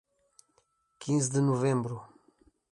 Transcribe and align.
Quinze 0.99 1.29
de 1.29 1.39
Novembro 1.39 2.01